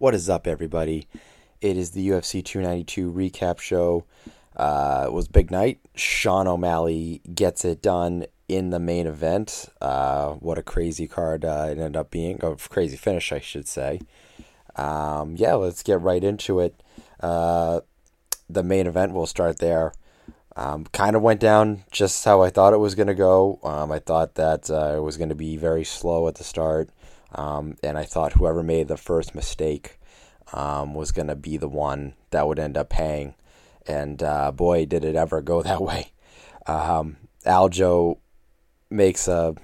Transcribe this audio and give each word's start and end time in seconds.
What 0.00 0.14
is 0.14 0.30
up, 0.30 0.46
everybody? 0.46 1.08
It 1.60 1.76
is 1.76 1.90
the 1.90 2.08
UFC 2.08 2.42
292 2.42 3.12
recap 3.12 3.58
show. 3.58 4.06
Uh, 4.56 5.04
it 5.06 5.12
was 5.12 5.28
big 5.28 5.50
night. 5.50 5.78
Sean 5.94 6.48
O'Malley 6.48 7.20
gets 7.34 7.66
it 7.66 7.82
done 7.82 8.24
in 8.48 8.70
the 8.70 8.80
main 8.80 9.06
event. 9.06 9.66
Uh, 9.78 10.30
what 10.36 10.56
a 10.56 10.62
crazy 10.62 11.06
card 11.06 11.44
uh, 11.44 11.66
it 11.66 11.72
ended 11.72 11.98
up 11.98 12.10
being. 12.10 12.42
A 12.42 12.56
crazy 12.56 12.96
finish, 12.96 13.30
I 13.30 13.40
should 13.40 13.68
say. 13.68 14.00
Um, 14.74 15.36
yeah, 15.36 15.52
let's 15.52 15.82
get 15.82 16.00
right 16.00 16.24
into 16.24 16.60
it. 16.60 16.82
Uh, 17.22 17.80
the 18.48 18.62
main 18.62 18.86
event, 18.86 19.12
we'll 19.12 19.26
start 19.26 19.58
there. 19.58 19.92
Um, 20.56 20.86
kind 20.94 21.14
of 21.14 21.20
went 21.20 21.40
down 21.40 21.84
just 21.92 22.24
how 22.24 22.40
I 22.40 22.48
thought 22.48 22.72
it 22.72 22.78
was 22.78 22.94
going 22.94 23.08
to 23.08 23.14
go. 23.14 23.60
Um, 23.62 23.92
I 23.92 23.98
thought 23.98 24.36
that 24.36 24.70
uh, 24.70 24.94
it 24.96 25.02
was 25.02 25.18
going 25.18 25.28
to 25.28 25.34
be 25.34 25.58
very 25.58 25.84
slow 25.84 26.26
at 26.26 26.36
the 26.36 26.44
start. 26.44 26.88
Um, 27.32 27.76
and 27.82 27.96
I 27.96 28.04
thought 28.04 28.32
whoever 28.34 28.62
made 28.62 28.88
the 28.88 28.96
first 28.96 29.34
mistake 29.34 29.98
um, 30.52 30.94
was 30.94 31.12
going 31.12 31.28
to 31.28 31.36
be 31.36 31.56
the 31.56 31.68
one 31.68 32.14
that 32.30 32.46
would 32.46 32.58
end 32.58 32.76
up 32.76 32.90
paying. 32.90 33.34
And 33.86 34.22
uh, 34.22 34.52
boy, 34.52 34.86
did 34.86 35.04
it 35.04 35.16
ever 35.16 35.40
go 35.40 35.62
that 35.62 35.80
way. 35.80 36.12
Um, 36.66 37.16
Aljo 37.46 38.18
makes 38.90 39.28
a 39.28 39.54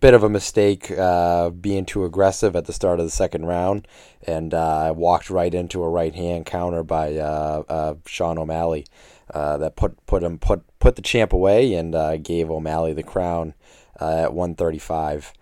bit 0.00 0.14
of 0.14 0.22
a 0.24 0.28
mistake 0.28 0.90
uh, 0.90 1.50
being 1.50 1.84
too 1.84 2.04
aggressive 2.04 2.56
at 2.56 2.64
the 2.64 2.72
start 2.72 2.98
of 2.98 3.06
the 3.06 3.10
second 3.10 3.46
round 3.46 3.86
and 4.26 4.52
uh, 4.52 4.92
walked 4.96 5.30
right 5.30 5.54
into 5.54 5.82
a 5.82 5.88
right 5.88 6.14
hand 6.14 6.46
counter 6.46 6.82
by 6.82 7.14
uh, 7.16 7.62
uh 7.68 7.94
Sean 8.06 8.38
O'Malley 8.38 8.86
uh, 9.32 9.56
that 9.58 9.76
put 9.76 10.04
put 10.06 10.22
him 10.22 10.38
put 10.38 10.62
put 10.78 10.96
the 10.96 11.02
champ 11.02 11.32
away 11.32 11.74
and 11.74 11.94
uh, 11.94 12.16
gave 12.16 12.50
O'Malley 12.50 12.92
the 12.92 13.02
crown 13.02 13.54
at 14.00 14.34
135. 14.34 15.32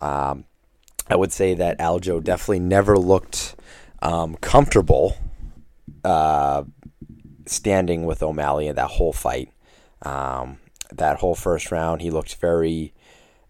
Um, 0.00 0.44
I 1.08 1.16
would 1.16 1.32
say 1.32 1.54
that 1.54 1.78
Aljo 1.78 2.22
definitely 2.22 2.60
never 2.60 2.98
looked 2.98 3.56
um, 4.02 4.36
comfortable 4.36 5.16
standing 7.46 8.04
with 8.04 8.22
O'Malley 8.22 8.66
in 8.66 8.76
that 8.76 8.90
whole 8.90 9.12
fight. 9.12 9.50
Um, 10.02 10.58
that 10.92 11.18
whole 11.18 11.34
first 11.34 11.72
round, 11.72 12.00
he 12.00 12.10
looked 12.10 12.36
very 12.36 12.92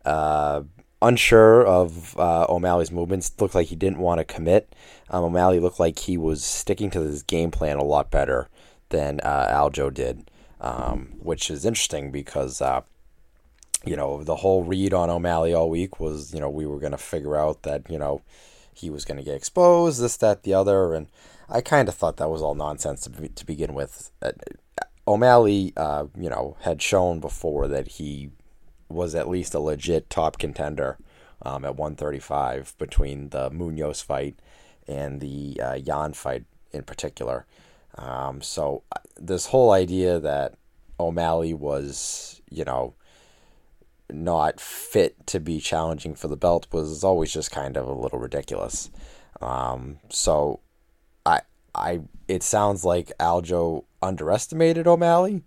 uh, 0.04 0.62
unsure 1.02 1.66
of 1.66 2.18
uh, 2.18 2.46
O'Malley's 2.48 2.90
movements. 2.90 3.32
Looked 3.38 3.54
like 3.54 3.68
he 3.68 3.76
didn't 3.76 3.98
want 3.98 4.18
to 4.18 4.24
commit. 4.24 4.74
Um, 5.10 5.24
O'Malley 5.24 5.60
looked 5.60 5.80
like 5.80 5.98
he 6.00 6.16
was 6.16 6.42
sticking 6.42 6.90
to 6.90 7.00
his 7.00 7.22
game 7.22 7.50
plan 7.50 7.76
a 7.76 7.84
lot 7.84 8.10
better 8.10 8.48
than 8.88 9.20
uh, 9.20 9.48
Aljo 9.50 9.92
did, 9.92 10.30
um, 10.60 11.14
which 11.18 11.50
is 11.50 11.64
interesting 11.64 12.10
because 12.10 12.60
uh, 12.60 12.80
you 13.84 13.96
know 13.96 14.22
the 14.24 14.36
whole 14.36 14.64
read 14.64 14.92
on 14.92 15.10
O'Malley 15.10 15.54
all 15.54 15.70
week 15.70 16.00
was 16.00 16.34
you 16.34 16.40
know 16.40 16.50
we 16.50 16.66
were 16.66 16.78
going 16.78 16.92
to 16.92 16.98
figure 16.98 17.36
out 17.36 17.62
that 17.62 17.88
you 17.90 17.98
know 17.98 18.22
he 18.78 18.90
was 18.90 19.04
going 19.04 19.18
to 19.18 19.24
get 19.24 19.34
exposed, 19.34 20.00
this, 20.00 20.16
that, 20.18 20.42
the 20.42 20.54
other, 20.54 20.94
and 20.94 21.08
I 21.48 21.60
kind 21.60 21.88
of 21.88 21.94
thought 21.94 22.16
that 22.18 22.30
was 22.30 22.42
all 22.42 22.54
nonsense 22.54 23.02
to, 23.02 23.10
be, 23.10 23.28
to 23.28 23.46
begin 23.46 23.74
with. 23.74 24.10
Uh, 24.22 24.32
O'Malley, 25.06 25.72
uh, 25.76 26.06
you 26.16 26.28
know, 26.28 26.56
had 26.60 26.82
shown 26.82 27.20
before 27.20 27.66
that 27.68 27.88
he 27.88 28.30
was 28.88 29.14
at 29.14 29.28
least 29.28 29.54
a 29.54 29.60
legit 29.60 30.10
top 30.10 30.38
contender 30.38 30.98
um, 31.42 31.64
at 31.64 31.76
135 31.76 32.74
between 32.78 33.30
the 33.30 33.50
Munhoz 33.50 34.02
fight 34.02 34.38
and 34.86 35.20
the 35.20 35.60
uh, 35.62 35.74
Yan 35.74 36.12
fight 36.12 36.44
in 36.72 36.82
particular. 36.82 37.46
Um, 37.96 38.42
so 38.42 38.82
uh, 38.92 39.00
this 39.16 39.46
whole 39.46 39.72
idea 39.72 40.20
that 40.20 40.54
O'Malley 41.00 41.54
was, 41.54 42.40
you 42.50 42.64
know, 42.64 42.94
not 44.10 44.60
fit 44.60 45.26
to 45.26 45.40
be 45.40 45.60
challenging 45.60 46.14
for 46.14 46.28
the 46.28 46.36
belt 46.36 46.66
was 46.72 47.04
always 47.04 47.32
just 47.32 47.50
kind 47.50 47.76
of 47.76 47.86
a 47.86 47.92
little 47.92 48.18
ridiculous. 48.18 48.90
Um, 49.40 49.98
so 50.08 50.60
I 51.24 51.42
I 51.74 52.00
it 52.26 52.42
sounds 52.42 52.84
like 52.84 53.12
Aljo 53.18 53.84
underestimated 54.02 54.86
O'Malley. 54.86 55.42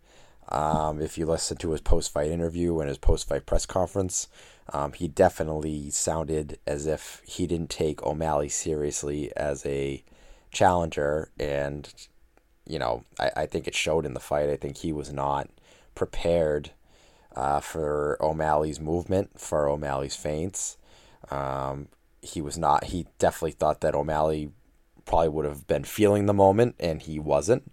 Um, 0.49 1.01
if 1.01 1.17
you 1.17 1.25
listen 1.25 1.57
to 1.57 1.71
his 1.71 1.81
post 1.81 2.11
fight 2.11 2.29
interview 2.29 2.79
and 2.79 2.89
his 2.89 2.97
post 2.97 3.27
fight 3.27 3.45
press 3.45 3.65
conference, 3.65 4.27
um, 4.73 4.93
he 4.93 5.07
definitely 5.07 5.89
sounded 5.89 6.59
as 6.67 6.87
if 6.87 7.21
he 7.25 7.47
didn't 7.47 7.69
take 7.69 8.03
O'Malley 8.03 8.49
seriously 8.49 9.31
as 9.37 9.65
a 9.65 10.03
challenger. 10.51 11.29
And, 11.39 11.93
you 12.65 12.79
know, 12.79 13.05
I, 13.19 13.31
I 13.37 13.45
think 13.45 13.67
it 13.67 13.75
showed 13.75 14.05
in 14.05 14.13
the 14.13 14.19
fight. 14.19 14.49
I 14.49 14.57
think 14.57 14.77
he 14.77 14.91
was 14.91 15.13
not 15.13 15.49
prepared 15.95 16.71
uh, 17.35 17.59
for 17.59 18.17
O'Malley's 18.21 18.79
movement, 18.79 19.39
for 19.39 19.67
O'Malley's 19.67 20.15
feints. 20.15 20.77
Um, 21.29 21.87
he 22.21 22.41
was 22.41 22.57
not, 22.57 22.85
he 22.85 23.07
definitely 23.19 23.51
thought 23.51 23.81
that 23.81 23.95
O'Malley 23.95 24.51
probably 25.05 25.29
would 25.29 25.45
have 25.45 25.67
been 25.67 25.83
feeling 25.83 26.25
the 26.25 26.33
moment, 26.33 26.75
and 26.79 27.01
he 27.01 27.19
wasn't. 27.19 27.71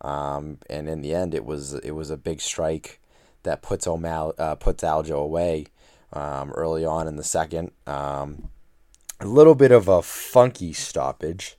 Um, 0.00 0.58
and 0.68 0.88
in 0.88 1.00
the 1.00 1.14
end, 1.14 1.34
it 1.34 1.44
was 1.44 1.74
it 1.74 1.92
was 1.92 2.10
a 2.10 2.16
big 2.16 2.40
strike 2.40 3.00
that 3.42 3.62
puts 3.62 3.86
O'Malley 3.86 4.34
uh, 4.38 4.54
puts 4.56 4.82
Aljo 4.82 5.16
away 5.16 5.66
um, 6.12 6.50
early 6.52 6.84
on 6.84 7.08
in 7.08 7.16
the 7.16 7.24
second. 7.24 7.70
Um, 7.86 8.50
a 9.20 9.26
little 9.26 9.54
bit 9.54 9.72
of 9.72 9.88
a 9.88 10.02
funky 10.02 10.72
stoppage. 10.72 11.56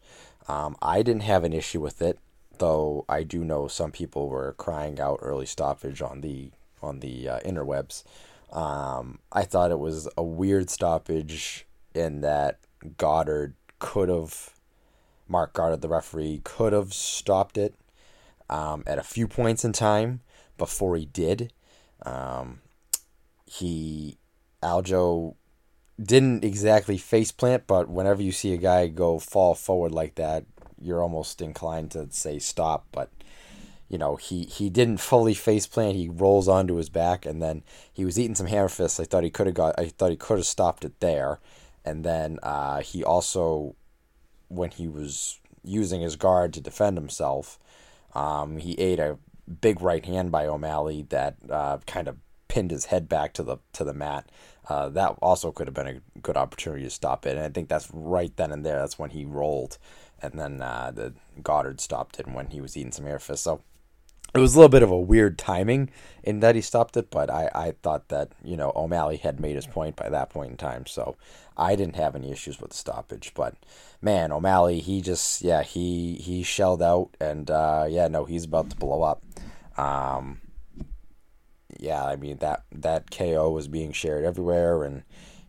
Um, 0.47 0.75
I 0.81 1.01
didn't 1.01 1.23
have 1.23 1.43
an 1.43 1.53
issue 1.53 1.81
with 1.81 2.01
it, 2.01 2.19
though. 2.59 3.05
I 3.09 3.23
do 3.23 3.43
know 3.43 3.67
some 3.67 3.91
people 3.91 4.29
were 4.29 4.53
crying 4.53 4.99
out 4.99 5.19
early 5.21 5.47
stoppage 5.47 6.01
on 6.01 6.21
the 6.21 6.51
on 6.81 6.99
the 6.99 7.29
uh, 7.29 7.39
interwebs. 7.41 8.03
Um, 8.51 9.19
I 9.31 9.43
thought 9.43 9.71
it 9.71 9.79
was 9.79 10.07
a 10.17 10.23
weird 10.23 10.69
stoppage 10.69 11.65
in 11.93 12.21
that 12.21 12.59
Goddard 12.97 13.55
could 13.79 14.09
have, 14.09 14.53
Marc 15.27 15.53
Goddard, 15.53 15.81
the 15.81 15.89
referee, 15.89 16.41
could 16.43 16.73
have 16.73 16.93
stopped 16.93 17.57
it 17.57 17.75
um, 18.49 18.83
at 18.85 18.99
a 18.99 19.03
few 19.03 19.27
points 19.27 19.65
in 19.65 19.73
time 19.73 20.21
before 20.57 20.95
he 20.95 21.05
did. 21.05 21.51
Um, 22.05 22.61
he 23.45 24.17
Aljo 24.61 25.35
didn't 26.01 26.43
exactly 26.43 26.97
face 26.97 27.31
plant, 27.31 27.67
but 27.67 27.89
whenever 27.89 28.21
you 28.21 28.31
see 28.31 28.53
a 28.53 28.57
guy 28.57 28.87
go 28.87 29.19
fall 29.19 29.55
forward 29.55 29.91
like 29.91 30.15
that, 30.15 30.45
you're 30.81 31.01
almost 31.01 31.41
inclined 31.41 31.91
to 31.91 32.07
say 32.11 32.39
stop. 32.39 32.85
But 32.91 33.09
you 33.89 33.97
know 33.97 34.15
he 34.15 34.45
he 34.45 34.69
didn't 34.69 34.97
fully 34.97 35.33
face 35.33 35.67
plant. 35.67 35.95
He 35.95 36.09
rolls 36.09 36.47
onto 36.47 36.75
his 36.75 36.89
back, 36.89 37.25
and 37.25 37.41
then 37.41 37.63
he 37.93 38.05
was 38.05 38.19
eating 38.19 38.35
some 38.35 38.47
hammer 38.47 38.69
fists. 38.69 38.99
I 38.99 39.03
thought 39.05 39.23
he 39.23 39.29
could 39.29 39.47
have 39.47 39.55
got. 39.55 39.79
I 39.79 39.87
thought 39.89 40.11
he 40.11 40.17
could 40.17 40.37
have 40.37 40.45
stopped 40.45 40.85
it 40.85 40.99
there, 40.99 41.39
and 41.83 42.03
then 42.03 42.39
uh, 42.41 42.81
he 42.81 43.03
also, 43.03 43.75
when 44.47 44.71
he 44.71 44.87
was 44.87 45.39
using 45.63 46.01
his 46.01 46.15
guard 46.15 46.53
to 46.53 46.61
defend 46.61 46.97
himself, 46.97 47.59
um, 48.13 48.57
he 48.57 48.73
ate 48.73 48.99
a 48.99 49.17
big 49.61 49.81
right 49.81 50.05
hand 50.05 50.31
by 50.31 50.47
O'Malley 50.47 51.03
that 51.09 51.35
uh, 51.49 51.77
kind 51.85 52.07
of 52.07 52.17
pinned 52.47 52.71
his 52.71 52.85
head 52.85 53.07
back 53.07 53.33
to 53.33 53.43
the 53.43 53.57
to 53.73 53.83
the 53.83 53.93
mat. 53.93 54.31
Uh, 54.67 54.89
that 54.89 55.15
also 55.21 55.51
could 55.51 55.67
have 55.67 55.75
been 55.75 55.87
a 55.87 56.19
good 56.21 56.37
opportunity 56.37 56.83
to 56.83 56.89
stop 56.89 57.27
it. 57.27 57.37
And 57.37 57.45
I 57.45 57.49
think 57.49 57.69
that's 57.69 57.89
right 57.93 58.35
then 58.35 58.51
and 58.51 58.65
there. 58.65 58.79
That's 58.79 58.97
when 58.97 59.11
he 59.11 59.25
rolled, 59.25 59.77
and 60.21 60.39
then 60.39 60.61
uh, 60.61 60.91
the 60.93 61.13
Goddard 61.43 61.79
stopped 61.79 62.19
it 62.19 62.27
when 62.27 62.47
he 62.47 62.61
was 62.61 62.75
eating 62.75 62.91
some 62.91 63.05
air 63.05 63.19
fists. 63.19 63.43
So 63.43 63.61
it 64.35 64.39
was 64.39 64.53
a 64.53 64.57
little 64.57 64.69
bit 64.69 64.83
of 64.83 64.91
a 64.91 64.99
weird 64.99 65.37
timing 65.37 65.89
in 66.21 66.41
that 66.41 66.55
he 66.55 66.61
stopped 66.61 66.97
it, 66.97 67.09
but 67.09 67.29
I, 67.29 67.49
I 67.55 67.71
thought 67.81 68.09
that, 68.09 68.33
you 68.43 68.57
know, 68.57 68.73
O'Malley 68.75 69.15
had 69.15 69.39
made 69.39 69.55
his 69.55 69.65
point 69.65 69.95
by 69.95 70.09
that 70.09 70.29
point 70.29 70.51
in 70.51 70.57
time. 70.57 70.85
So 70.85 71.15
I 71.55 71.77
didn't 71.77 71.95
have 71.95 72.15
any 72.15 72.31
issues 72.31 72.59
with 72.59 72.71
the 72.71 72.77
stoppage. 72.77 73.31
But 73.33 73.55
man, 74.01 74.33
O'Malley, 74.33 74.79
he 74.81 75.01
just, 75.01 75.41
yeah, 75.41 75.63
he, 75.63 76.15
he 76.15 76.43
shelled 76.43 76.81
out. 76.81 77.11
And 77.21 77.49
uh, 77.49 77.85
yeah, 77.89 78.09
no, 78.09 78.25
he's 78.25 78.43
about 78.43 78.69
to 78.71 78.75
blow 78.75 79.03
up. 79.03 79.23
Um, 79.77 80.41
yeah, 81.79 82.03
I 82.03 82.17
mean, 82.17 82.37
that, 82.39 82.63
that 82.73 83.11
KO 83.11 83.51
was 83.51 83.69
being 83.69 83.93
shared 83.93 84.25
everywhere. 84.25 84.83
And, 84.83 85.03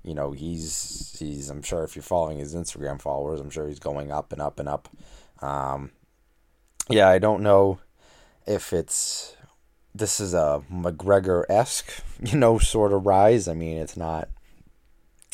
you 0.04 0.14
know, 0.14 0.30
he's, 0.30 1.16
he's, 1.18 1.50
I'm 1.50 1.62
sure 1.62 1.82
if 1.82 1.97
you're 1.97 2.04
following 2.04 2.38
his 2.38 2.54
Instagram 2.54 3.03
followers, 3.03 3.41
I'm 3.41 3.50
sure 3.50 3.66
he's 3.66 3.80
going 3.80 4.12
up 4.12 4.33
and 4.33 4.41
up 4.41 4.60
and 4.60 4.68
up. 4.68 4.88
Um, 5.42 5.91
yeah, 6.88 7.09
I 7.09 7.18
don't 7.18 7.42
know 7.42 7.80
if 8.47 8.72
it's 8.72 9.37
this 9.95 10.21
is 10.21 10.34
a 10.34 10.63
McGregor 10.71 11.45
esque, 11.48 12.03
you 12.22 12.39
know, 12.39 12.59
sort 12.59 12.93
of 12.93 13.07
rise. 13.07 13.48
I 13.48 13.54
mean, 13.54 13.78
it's 13.78 13.97
not 13.97 14.28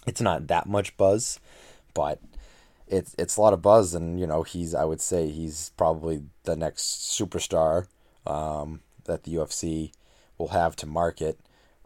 it's 0.06 0.20
not 0.20 0.49
that 0.49 0.67
much 0.67 0.97
buzz, 0.97 1.38
but 1.94 2.20
it's 2.87 3.14
it's 3.19 3.37
a 3.37 3.41
lot 3.41 3.53
of 3.53 3.62
buzz, 3.62 3.94
and 3.94 4.19
you 4.19 4.26
know, 4.26 4.43
he's 4.43 4.75
I 4.75 4.85
would 4.85 5.00
say 5.00 5.29
he's 5.29 5.70
probably 5.76 6.23
the 6.44 6.56
next 6.56 7.19
superstar 7.19 7.87
um, 8.26 8.81
that 9.05 9.25
the 9.25 9.35
UFC 9.35 9.93
will 10.38 10.49
have 10.49 10.76
to 10.76 10.87
market. 10.87 11.38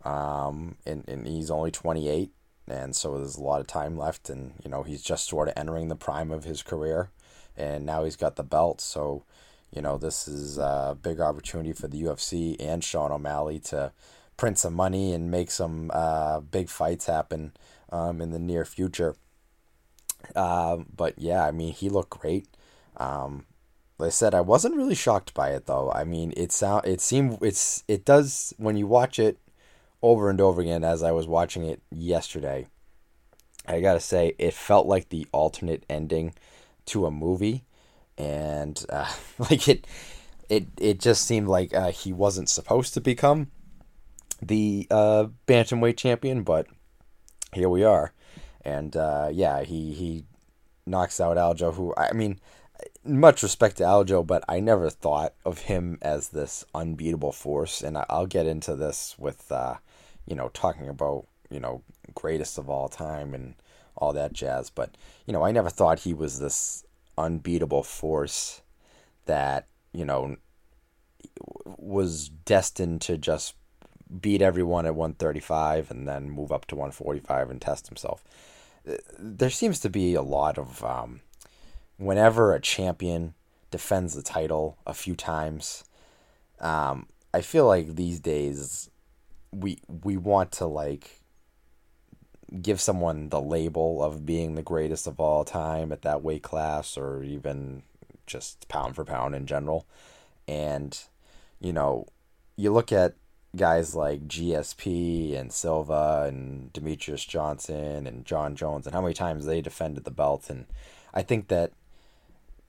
Um, 0.04 0.76
and, 0.86 1.02
and 1.08 1.26
he's 1.26 1.50
only 1.50 1.72
28, 1.72 2.30
and 2.68 2.94
so 2.94 3.18
there's 3.18 3.36
a 3.36 3.42
lot 3.42 3.60
of 3.60 3.66
time 3.66 3.98
left, 3.98 4.30
and 4.30 4.52
you 4.62 4.70
know, 4.70 4.84
he's 4.84 5.02
just 5.02 5.26
sort 5.26 5.48
of 5.48 5.54
entering 5.56 5.88
the 5.88 5.96
prime 5.96 6.30
of 6.30 6.44
his 6.44 6.62
career, 6.62 7.10
and 7.56 7.84
now 7.84 8.04
he's 8.04 8.14
got 8.14 8.36
the 8.36 8.44
belt, 8.44 8.80
so 8.80 9.24
you 9.76 9.82
know, 9.82 9.98
this 9.98 10.26
is 10.26 10.56
a 10.56 10.96
big 11.00 11.20
opportunity 11.20 11.72
for 11.72 11.86
the 11.86 12.02
UFC 12.02 12.56
and 12.58 12.82
Sean 12.82 13.12
O'Malley 13.12 13.60
to 13.60 13.92
print 14.38 14.58
some 14.58 14.72
money 14.72 15.12
and 15.12 15.30
make 15.30 15.50
some 15.50 15.90
uh, 15.92 16.40
big 16.40 16.70
fights 16.70 17.06
happen 17.06 17.52
um, 17.90 18.22
in 18.22 18.30
the 18.30 18.38
near 18.38 18.64
future. 18.64 19.14
Um, 20.34 20.86
but 20.96 21.18
yeah, 21.18 21.44
I 21.44 21.50
mean, 21.50 21.74
he 21.74 21.90
looked 21.90 22.10
great. 22.10 22.48
Um, 22.96 23.44
like 23.98 24.08
I 24.08 24.10
said, 24.10 24.34
I 24.34 24.40
wasn't 24.40 24.76
really 24.76 24.94
shocked 24.94 25.34
by 25.34 25.50
it 25.50 25.66
though. 25.66 25.92
I 25.92 26.04
mean, 26.04 26.32
it 26.36 26.52
sound 26.52 26.86
it 26.86 27.00
seemed 27.00 27.38
it's 27.42 27.84
it 27.86 28.04
does 28.04 28.54
when 28.56 28.76
you 28.76 28.86
watch 28.86 29.18
it 29.18 29.38
over 30.02 30.30
and 30.30 30.40
over 30.40 30.60
again 30.60 30.84
as 30.84 31.02
I 31.02 31.12
was 31.12 31.26
watching 31.26 31.64
it 31.64 31.82
yesterday. 31.90 32.66
I 33.66 33.80
gotta 33.80 34.00
say, 34.00 34.34
it 34.38 34.54
felt 34.54 34.86
like 34.86 35.10
the 35.10 35.26
alternate 35.32 35.84
ending 35.88 36.34
to 36.86 37.06
a 37.06 37.10
movie, 37.10 37.64
and 38.18 38.84
uh, 38.88 39.12
like 39.38 39.68
it, 39.68 39.86
it 40.48 40.66
it 40.78 41.00
just 41.00 41.26
seemed 41.26 41.48
like 41.48 41.74
uh, 41.74 41.90
he 41.90 42.12
wasn't 42.12 42.48
supposed 42.48 42.94
to 42.94 43.00
become 43.00 43.50
the 44.42 44.86
uh, 44.90 45.26
bantamweight 45.46 45.96
champion, 45.96 46.42
but 46.42 46.66
here 47.52 47.68
we 47.68 47.84
are, 47.84 48.12
and 48.64 48.96
uh, 48.96 49.28
yeah, 49.32 49.62
he 49.62 49.92
he 49.92 50.24
knocks 50.86 51.20
out 51.20 51.36
Aljo, 51.36 51.74
who 51.74 51.94
I 51.96 52.12
mean, 52.12 52.40
much 53.04 53.42
respect 53.42 53.78
to 53.78 53.84
Aljo, 53.84 54.26
but 54.26 54.44
I 54.48 54.60
never 54.60 54.90
thought 54.90 55.34
of 55.44 55.60
him 55.60 55.98
as 56.02 56.28
this 56.28 56.64
unbeatable 56.74 57.32
force, 57.32 57.82
and 57.82 57.98
I'll 58.08 58.26
get 58.26 58.46
into 58.46 58.76
this 58.76 59.16
with 59.18 59.50
uh, 59.50 59.76
you 60.26 60.36
know 60.36 60.50
talking 60.52 60.88
about 60.88 61.26
you 61.50 61.60
know 61.60 61.82
greatest 62.14 62.58
of 62.58 62.68
all 62.70 62.88
time 62.88 63.34
and 63.34 63.54
all 63.96 64.12
that 64.12 64.32
jazz, 64.32 64.70
but 64.70 64.96
you 65.26 65.32
know 65.32 65.44
I 65.44 65.52
never 65.52 65.70
thought 65.70 66.00
he 66.00 66.14
was 66.14 66.38
this 66.38 66.84
unbeatable 67.18 67.82
force 67.82 68.62
that 69.26 69.66
you 69.92 70.04
know 70.04 70.36
was 71.78 72.28
destined 72.28 73.00
to 73.00 73.18
just 73.18 73.54
beat 74.20 74.40
everyone 74.40 74.86
at 74.86 74.94
135 74.94 75.90
and 75.90 76.06
then 76.06 76.30
move 76.30 76.52
up 76.52 76.66
to 76.66 76.76
145 76.76 77.50
and 77.50 77.60
test 77.60 77.88
himself. 77.88 78.22
There 79.18 79.50
seems 79.50 79.80
to 79.80 79.90
be 79.90 80.14
a 80.14 80.22
lot 80.22 80.58
of 80.58 80.84
um, 80.84 81.20
whenever 81.96 82.54
a 82.54 82.60
champion 82.60 83.34
defends 83.70 84.14
the 84.14 84.22
title 84.22 84.78
a 84.86 84.94
few 84.94 85.16
times, 85.16 85.84
um, 86.60 87.06
I 87.34 87.40
feel 87.40 87.66
like 87.66 87.96
these 87.96 88.20
days 88.20 88.90
we 89.52 89.78
we 90.04 90.16
want 90.16 90.52
to 90.52 90.66
like 90.66 91.22
give 92.62 92.80
someone 92.80 93.28
the 93.28 93.40
label 93.40 94.02
of 94.02 94.24
being 94.24 94.54
the 94.54 94.62
greatest 94.62 95.06
of 95.06 95.20
all 95.20 95.44
time 95.44 95.92
at 95.92 96.02
that 96.02 96.22
weight 96.22 96.42
class 96.42 96.96
or 96.96 97.22
even 97.22 97.82
just 98.26 98.68
pound 98.68 98.96
for 98.96 99.04
pound 99.04 99.34
in 99.34 99.46
general. 99.46 99.86
And 100.46 100.98
you 101.60 101.72
know, 101.72 102.06
you 102.56 102.72
look 102.72 102.92
at 102.92 103.14
guys 103.54 103.94
like 103.94 104.28
GSP 104.28 105.38
and 105.38 105.52
Silva 105.52 106.24
and 106.28 106.72
Demetrious 106.72 107.26
Johnson 107.26 108.06
and 108.06 108.24
John 108.24 108.54
Jones 108.54 108.86
and 108.86 108.94
how 108.94 109.00
many 109.00 109.14
times 109.14 109.46
they 109.46 109.60
defended 109.60 110.04
the 110.04 110.10
belt 110.10 110.50
and 110.50 110.66
I 111.14 111.22
think 111.22 111.48
that 111.48 111.72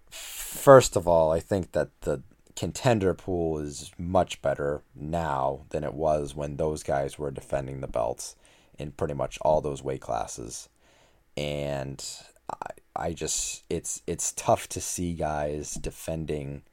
first 0.10 0.96
of 0.96 1.06
all, 1.06 1.34
I 1.34 1.42
think 1.42 1.74
that 1.74 1.90
the 2.02 2.24
contender 2.56 3.14
pool 3.14 3.60
is 3.60 3.92
much 3.98 4.42
better 4.42 4.82
now 4.96 5.66
than 5.70 5.84
it 5.84 5.94
was 5.94 6.34
when 6.34 6.56
those 6.56 6.82
guys 6.82 7.20
were 7.20 7.30
defending 7.30 7.82
the 7.82 7.88
belts 7.88 8.37
in 8.78 8.92
pretty 8.92 9.14
much 9.14 9.38
all 9.42 9.62
those 9.62 9.84
weight 9.84 10.02
classes. 10.02 10.70
And 11.36 12.04
I, 12.50 12.70
I 12.96 13.14
just 13.14 13.64
it's 13.70 14.02
it's 14.08 14.32
tough 14.34 14.68
to 14.70 14.82
see 14.82 15.14
guys 15.14 15.76
defending 15.76 16.64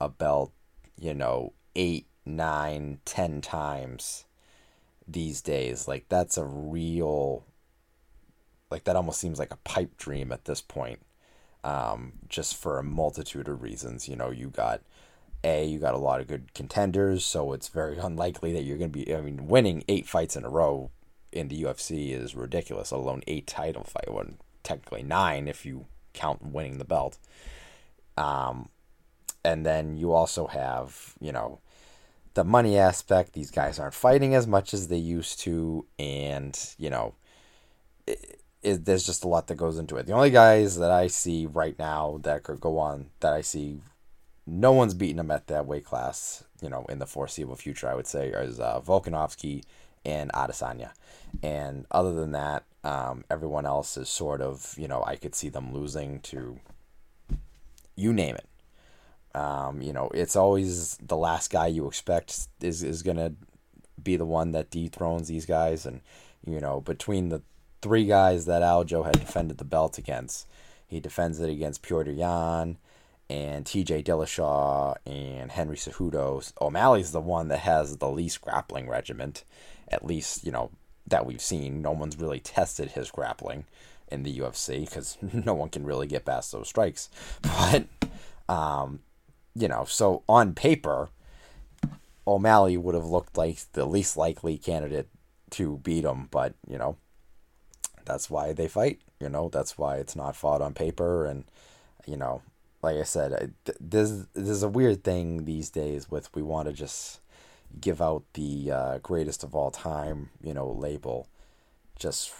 a 0.00 0.08
belt, 0.08 0.52
you 0.98 1.14
know, 1.14 1.52
eight, 1.74 2.06
nine, 2.24 2.98
ten 3.04 3.40
times 3.40 4.24
these 5.06 5.42
days. 5.42 5.86
Like 5.86 6.06
that's 6.08 6.38
a 6.38 6.44
real 6.44 7.44
like 8.70 8.84
that 8.84 8.96
almost 8.96 9.20
seems 9.20 9.38
like 9.38 9.52
a 9.52 9.58
pipe 9.58 9.96
dream 9.96 10.32
at 10.32 10.44
this 10.44 10.60
point. 10.60 11.00
Um, 11.64 12.12
just 12.28 12.56
for 12.56 12.78
a 12.78 12.84
multitude 12.84 13.48
of 13.48 13.62
reasons. 13.62 14.08
You 14.08 14.14
know, 14.14 14.30
you 14.30 14.48
got 14.48 14.82
a 15.44 15.66
you 15.66 15.78
got 15.78 15.94
a 15.94 15.98
lot 15.98 16.20
of 16.20 16.28
good 16.28 16.54
contenders, 16.54 17.24
so 17.24 17.52
it's 17.52 17.68
very 17.68 17.98
unlikely 17.98 18.52
that 18.52 18.62
you're 18.62 18.78
going 18.78 18.92
to 18.92 19.04
be. 19.04 19.14
I 19.14 19.20
mean, 19.20 19.48
winning 19.48 19.84
eight 19.88 20.06
fights 20.08 20.36
in 20.36 20.44
a 20.44 20.48
row 20.48 20.90
in 21.32 21.48
the 21.48 21.62
UFC 21.62 22.12
is 22.12 22.34
ridiculous. 22.34 22.92
let 22.92 23.00
Alone 23.00 23.22
eight 23.26 23.46
title 23.46 23.84
fight, 23.84 24.12
well, 24.12 24.26
technically 24.62 25.02
nine 25.02 25.48
if 25.48 25.64
you 25.64 25.86
count 26.12 26.44
winning 26.44 26.78
the 26.78 26.84
belt. 26.84 27.18
Um, 28.16 28.70
and 29.44 29.64
then 29.64 29.96
you 29.96 30.12
also 30.12 30.46
have 30.46 31.14
you 31.20 31.32
know 31.32 31.60
the 32.34 32.44
money 32.44 32.78
aspect. 32.78 33.32
These 33.32 33.50
guys 33.50 33.78
aren't 33.78 33.94
fighting 33.94 34.34
as 34.34 34.46
much 34.46 34.74
as 34.74 34.88
they 34.88 34.96
used 34.96 35.40
to, 35.40 35.86
and 35.98 36.58
you 36.78 36.90
know. 36.90 37.14
It, 38.06 38.40
it, 38.62 38.84
there's 38.84 39.06
just 39.06 39.22
a 39.22 39.28
lot 39.28 39.46
that 39.46 39.54
goes 39.54 39.78
into 39.78 39.96
it. 39.96 40.06
The 40.06 40.12
only 40.12 40.30
guys 40.30 40.76
that 40.78 40.90
I 40.90 41.06
see 41.06 41.46
right 41.46 41.78
now 41.78 42.18
that 42.22 42.42
could 42.42 42.60
go 42.60 42.78
on 42.78 43.10
that 43.20 43.32
I 43.32 43.40
see, 43.40 43.80
no 44.44 44.72
one's 44.72 44.94
beating 44.94 45.16
them 45.16 45.30
at 45.30 45.46
that 45.46 45.66
weight 45.66 45.84
class. 45.84 46.42
You 46.60 46.70
know, 46.70 46.84
in 46.88 46.98
the 46.98 47.06
foreseeable 47.06 47.56
future, 47.56 47.88
I 47.88 47.94
would 47.94 48.08
say 48.08 48.28
is 48.28 48.58
uh, 48.58 48.80
Volkanovski 48.80 49.62
and 50.06 50.32
Adesanya. 50.32 50.92
And 51.42 51.84
other 51.90 52.14
than 52.14 52.30
that, 52.32 52.64
um, 52.84 53.24
everyone 53.28 53.66
else 53.66 53.96
is 53.96 54.08
sort 54.08 54.40
of, 54.40 54.74
you 54.78 54.88
know, 54.88 55.02
I 55.04 55.16
could 55.16 55.34
see 55.34 55.48
them 55.48 55.74
losing 55.74 56.20
to 56.20 56.60
you 57.96 58.12
name 58.12 58.36
it. 58.36 58.46
Um, 59.36 59.82
you 59.82 59.92
know, 59.92 60.08
it's 60.14 60.36
always 60.36 60.96
the 60.98 61.16
last 61.16 61.50
guy 61.50 61.66
you 61.66 61.86
expect 61.88 62.48
is, 62.62 62.82
is 62.82 63.02
going 63.02 63.16
to 63.18 63.34
be 64.02 64.16
the 64.16 64.24
one 64.24 64.52
that 64.52 64.70
dethrones 64.70 65.28
these 65.28 65.44
guys. 65.44 65.84
And, 65.84 66.00
you 66.46 66.60
know, 66.60 66.80
between 66.80 67.28
the 67.28 67.42
three 67.82 68.06
guys 68.06 68.46
that 68.46 68.62
Aljo 68.62 69.04
had 69.04 69.18
defended 69.18 69.58
the 69.58 69.64
belt 69.64 69.98
against, 69.98 70.46
he 70.86 71.00
defends 71.00 71.40
it 71.40 71.50
against 71.50 71.82
Petr 71.82 72.16
Yan 72.16 72.78
and 73.28 73.64
TJ 73.64 74.04
Dillashaw 74.04 74.94
and 75.04 75.50
Henry 75.50 75.76
Cejudo. 75.76 76.52
O'Malley's 76.60 77.10
the 77.10 77.20
one 77.20 77.48
that 77.48 77.58
has 77.58 77.96
the 77.96 78.08
least 78.08 78.40
grappling 78.40 78.88
regiment 78.88 79.44
at 79.88 80.04
least 80.04 80.44
you 80.44 80.52
know 80.52 80.70
that 81.06 81.26
we've 81.26 81.40
seen. 81.40 81.82
No 81.82 81.92
one's 81.92 82.18
really 82.18 82.40
tested 82.40 82.90
his 82.90 83.10
grappling 83.10 83.64
in 84.08 84.22
the 84.22 84.38
UFC 84.38 84.80
because 84.80 85.16
no 85.32 85.54
one 85.54 85.68
can 85.68 85.84
really 85.84 86.06
get 86.06 86.24
past 86.24 86.52
those 86.52 86.68
strikes. 86.68 87.08
But 87.42 87.86
um, 88.48 89.00
you 89.54 89.68
know, 89.68 89.84
so 89.86 90.22
on 90.28 90.54
paper, 90.54 91.08
O'Malley 92.26 92.76
would 92.76 92.94
have 92.94 93.06
looked 93.06 93.36
like 93.36 93.58
the 93.72 93.84
least 93.84 94.16
likely 94.16 94.58
candidate 94.58 95.08
to 95.50 95.78
beat 95.78 96.04
him. 96.04 96.28
But 96.30 96.54
you 96.68 96.78
know, 96.78 96.96
that's 98.04 98.30
why 98.30 98.52
they 98.52 98.68
fight. 98.68 99.00
You 99.20 99.28
know, 99.28 99.48
that's 99.48 99.78
why 99.78 99.96
it's 99.96 100.16
not 100.16 100.36
fought 100.36 100.60
on 100.60 100.74
paper. 100.74 101.26
And 101.26 101.44
you 102.06 102.16
know, 102.16 102.42
like 102.82 102.96
I 102.96 103.02
said, 103.02 103.54
there's 103.80 104.26
there's 104.34 104.62
a 104.62 104.68
weird 104.68 105.02
thing 105.02 105.44
these 105.44 105.70
days 105.70 106.10
with 106.10 106.34
we 106.34 106.42
want 106.42 106.68
to 106.68 106.72
just 106.72 107.20
give 107.80 108.00
out 108.00 108.24
the 108.34 108.70
uh, 108.70 108.98
greatest 108.98 109.44
of 109.44 109.54
all 109.54 109.70
time, 109.70 110.30
you 110.42 110.54
know, 110.54 110.68
label, 110.70 111.28
just 111.98 112.32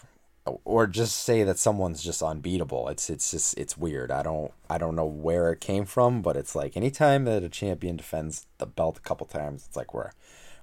or 0.65 0.87
just 0.87 1.19
say 1.19 1.43
that 1.43 1.59
someone's 1.59 2.03
just 2.03 2.23
unbeatable. 2.23 2.89
It's 2.89 3.11
it's 3.11 3.31
just 3.31 3.59
it's 3.59 3.77
weird. 3.77 4.11
I 4.11 4.23
don't 4.23 4.53
I 4.71 4.79
don't 4.79 4.97
know 4.97 5.07
where 5.07 5.53
it 5.53 5.61
came 5.61 5.85
from, 5.85 6.23
but 6.23 6.37
it's 6.37 6.55
like 6.55 6.77
anytime 6.77 7.25
that 7.25 7.43
a 7.43 7.49
champion 7.49 7.97
defends 7.97 8.47
the 8.59 8.67
belt 8.67 8.99
a 8.99 9.03
couple 9.03 9.27
times, 9.27 9.67
it's 9.67 9.77
like 9.77 9.93
we're 9.93 10.13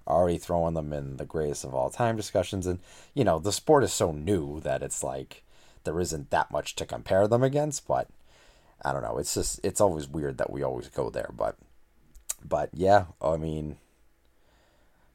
already 0.08 0.38
throwing 0.38 0.74
them 0.74 0.92
in 0.94 1.18
the 1.18 1.26
greatest 1.26 1.64
of 1.64 1.74
all 1.74 1.90
time 1.90 2.16
discussions. 2.16 2.66
And 2.66 2.80
you 3.14 3.24
know, 3.24 3.40
the 3.40 3.52
sport 3.52 3.84
is 3.84 3.94
so 3.94 4.12
new 4.12 4.60
that 4.62 4.82
it's 4.84 5.04
like 5.04 5.44
there 5.84 6.00
isn't 6.00 6.30
that 6.30 6.52
much 6.52 6.76
to 6.76 6.86
compare 6.86 7.28
them 7.28 7.44
against. 7.44 7.88
But 7.88 8.08
I 8.84 8.94
don't 8.94 9.04
know. 9.04 9.18
It's 9.18 9.34
just 9.34 9.60
it's 9.64 9.82
always 9.82 10.08
weird 10.08 10.38
that 10.38 10.52
we 10.52 10.64
always 10.64 10.88
go 10.90 11.10
there. 11.10 11.32
But 11.36 11.58
but 12.44 12.70
yeah, 12.74 13.06
I 13.22 13.38
mean, 13.38 13.78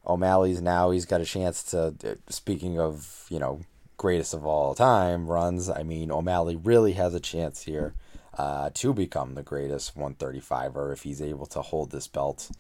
O'Malley's 0.09 0.63
now 0.63 0.91
he's 0.91 1.05
got 1.05 1.21
a 1.21 1.27
chance 1.27 1.63
to. 1.65 2.19
Speaking 2.29 2.79
of 2.79 3.27
you 3.29 3.39
know 3.39 3.61
greatest 3.97 4.35
of 4.35 4.47
all 4.47 4.75
time 4.75 5.27
runs, 5.27 5.69
I 5.69 5.83
mean 5.83 6.11
O'Malley 6.11 6.57
really 6.57 6.93
has 6.93 7.15
a 7.15 7.21
chance 7.21 7.63
here 7.63 7.95
uh, 8.37 8.71
to 8.75 8.95
become 8.95 9.35
the 9.35 9.43
greatest 9.43 9.99
135er 9.99 10.93
if 10.93 11.03
he's 11.03 11.21
able 11.21 11.47
to 11.47 11.61
hold 11.61 11.91
this 11.91 12.07
belt 12.07 12.51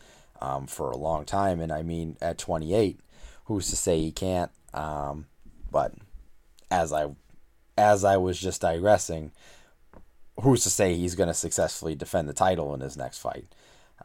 um, 0.41 0.67
for 0.67 0.91
a 0.91 0.97
long 0.97 1.25
time. 1.25 1.61
And 1.61 1.73
I 1.73 1.83
mean 1.83 2.17
at 2.21 2.39
28, 2.39 3.01
who's 3.45 3.71
to 3.71 3.77
say 3.77 4.01
he 4.01 4.11
can't? 4.11 4.51
Um, 4.75 5.27
but 5.71 5.95
as 6.71 6.93
I 6.93 7.07
as 7.77 8.05
I 8.05 8.17
was 8.17 8.39
just 8.39 8.61
digressing, 8.61 9.31
who's 10.41 10.65
to 10.65 10.71
say 10.71 10.95
he's 10.95 11.15
going 11.15 11.29
to 11.29 11.35
successfully 11.35 11.95
defend 11.95 12.29
the 12.29 12.35
title 12.35 12.75
in 12.75 12.81
his 12.81 12.97
next 12.97 13.19
fight? 13.19 13.47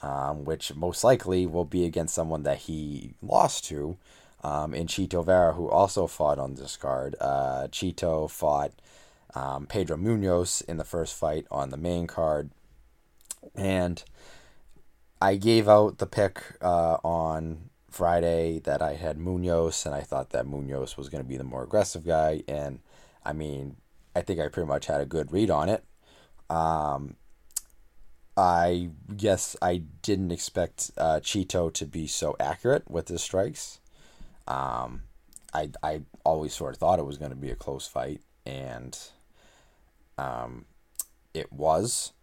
Um, 0.02 0.44
which 0.44 0.76
most 0.76 1.04
likely 1.04 1.46
will 1.46 1.66
be 1.66 1.86
against 1.86 2.14
someone 2.14 2.44
that 2.44 2.58
he 2.58 3.14
lost 3.22 3.64
to 3.66 3.98
um, 4.44 4.74
in 4.74 4.88
Chito 4.88 5.26
Vera, 5.26 5.54
who 5.54 5.70
also 5.70 6.08
fought 6.08 6.40
on 6.40 6.56
this 6.56 6.76
card. 6.76 7.16
Uh, 7.22 7.68
Chito 7.72 8.30
fought 8.30 8.74
um, 9.34 9.66
Pedro 9.66 9.98
Munhoz 9.98 10.64
in 10.66 10.78
the 10.78 10.84
first 10.84 11.16
fight 11.16 11.46
on 11.50 11.70
the 11.70 11.78
main 11.78 12.08
card. 12.08 12.52
And 13.56 14.04
I 15.22 15.36
gave 15.36 15.70
out 15.70 16.00
the 16.00 16.06
pick 16.06 16.42
uh, 16.62 16.98
on 17.04 17.70
Friday 17.90 18.60
that 18.60 18.82
I 18.82 18.96
had 18.96 19.18
Munhoz, 19.18 19.86
and 19.86 19.96
I 19.96 20.02
thought 20.02 20.32
that 20.32 20.46
Munhoz 20.46 20.98
was 20.98 21.10
going 21.10 21.24
to 21.24 21.30
be 21.30 21.38
the 21.38 21.44
more 21.44 21.64
aggressive 21.64 22.06
guy. 22.06 22.44
And 22.48 22.80
I 23.24 23.32
mean, 23.32 23.78
I 24.16 24.22
think 24.22 24.40
I 24.40 24.50
pretty 24.50 24.68
much 24.68 24.88
had 24.88 25.02
a 25.02 25.06
good 25.06 25.32
read 25.32 25.50
on 25.50 25.70
it. 25.70 25.84
Um, 26.50 27.16
I 28.36 28.90
guess 29.16 29.56
I 29.62 29.84
didn't 30.02 30.32
expect 30.32 30.92
uh, 30.98 31.20
Chito 31.22 31.72
to 31.74 31.86
be 31.86 32.08
so 32.08 32.36
accurate 32.40 32.90
with 32.90 33.08
his 33.08 33.22
strikes. 33.22 33.80
Um, 34.48 35.04
I 35.54 35.70
I 35.84 36.02
always 36.24 36.54
sort 36.54 36.74
of 36.74 36.80
thought 36.80 37.00
it 37.00 37.06
was 37.06 37.18
going 37.18 37.32
to 37.32 37.38
be 37.38 37.52
a 37.52 37.56
close 37.56 37.88
fight, 37.88 38.22
and 38.46 38.98
um, 40.18 40.66
it 41.34 41.52
was. 41.52 42.14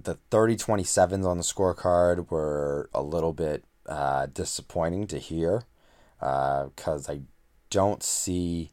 The 0.00 0.18
30 0.30 0.56
27s 0.56 1.24
on 1.24 1.38
the 1.38 1.42
scorecard 1.42 2.30
were 2.30 2.90
a 2.92 3.02
little 3.02 3.32
bit 3.32 3.64
uh, 3.88 4.26
disappointing 4.26 5.06
to 5.06 5.18
hear 5.18 5.64
because 6.18 7.08
uh, 7.08 7.12
I 7.12 7.20
don't 7.70 8.02
see 8.02 8.72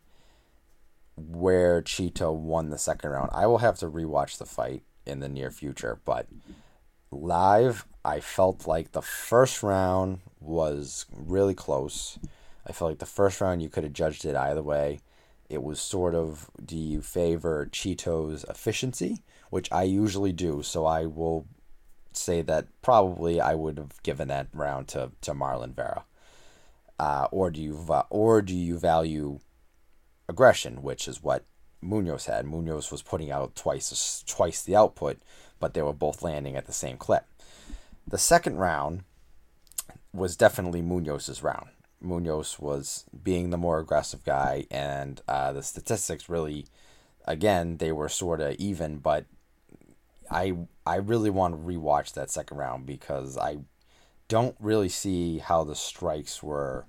where 1.15 1.81
Chito 1.81 2.35
won 2.35 2.69
the 2.69 2.77
second 2.77 3.11
round. 3.11 3.29
I 3.33 3.45
will 3.47 3.59
have 3.59 3.77
to 3.79 3.87
rewatch 3.87 4.37
the 4.37 4.45
fight 4.45 4.83
in 5.11 5.19
the 5.19 5.29
near 5.29 5.51
future, 5.51 5.99
but 6.05 6.27
live, 7.11 7.85
I 8.03 8.19
felt 8.19 8.65
like 8.65 8.91
the 8.91 9.01
first 9.01 9.61
round 9.61 10.19
was 10.39 11.05
really 11.15 11.53
close. 11.53 12.17
I 12.65 12.71
felt 12.71 12.91
like 12.91 12.99
the 12.99 13.05
first 13.05 13.41
round 13.41 13.61
you 13.61 13.69
could 13.69 13.83
have 13.83 13.93
judged 13.93 14.25
it 14.25 14.35
either 14.35 14.63
way. 14.63 15.01
It 15.49 15.61
was 15.61 15.81
sort 15.81 16.15
of 16.15 16.49
do 16.63 16.77
you 16.77 17.01
favor 17.01 17.67
Chito's 17.71 18.45
efficiency, 18.45 19.21
which 19.49 19.71
I 19.71 19.83
usually 19.83 20.31
do, 20.31 20.63
so 20.63 20.85
I 20.85 21.05
will 21.05 21.45
say 22.13 22.41
that 22.41 22.67
probably 22.81 23.41
I 23.41 23.55
would 23.55 23.77
have 23.77 24.01
given 24.03 24.29
that 24.29 24.47
round 24.53 24.87
to, 24.89 25.11
to 25.21 25.33
Marlon 25.33 25.75
Vera. 25.75 26.05
Uh, 26.97 27.27
or 27.31 27.49
do 27.51 27.61
you 27.61 27.85
or 28.09 28.41
do 28.41 28.55
you 28.55 28.77
value 28.77 29.39
aggression, 30.29 30.81
which 30.81 31.07
is 31.07 31.21
what 31.21 31.45
Munhoz 31.83 32.25
had. 32.25 32.45
Munhoz 32.45 32.91
was 32.91 33.01
putting 33.01 33.31
out 33.31 33.55
twice 33.55 34.23
twice 34.27 34.61
the 34.63 34.75
output, 34.75 35.21
but 35.59 35.73
they 35.73 35.81
were 35.81 35.93
both 35.93 36.21
landing 36.21 36.55
at 36.55 36.65
the 36.65 36.73
same 36.73 36.97
clip. 36.97 37.25
The 38.07 38.17
second 38.17 38.57
round 38.57 39.03
was 40.13 40.35
definitely 40.35 40.81
Munhoz's 40.81 41.43
round. 41.43 41.69
Munhoz 42.03 42.59
was 42.59 43.05
being 43.23 43.49
the 43.49 43.57
more 43.57 43.79
aggressive 43.79 44.23
guy, 44.23 44.65
and 44.71 45.21
uh, 45.27 45.53
the 45.53 45.63
statistics 45.63 46.29
really, 46.29 46.65
again, 47.25 47.77
they 47.77 47.91
were 47.91 48.09
sort 48.09 48.41
of 48.41 48.55
even. 48.55 48.97
But 48.97 49.25
I 50.29 50.53
I 50.85 50.95
really 50.95 51.29
want 51.29 51.55
to 51.55 51.61
rewatch 51.61 52.13
that 52.13 52.31
second 52.31 52.57
round 52.57 52.85
because 52.85 53.37
I 53.37 53.59
don't 54.27 54.55
really 54.59 54.89
see 54.89 55.39
how 55.39 55.63
the 55.63 55.75
strikes 55.75 56.41
were 56.41 56.85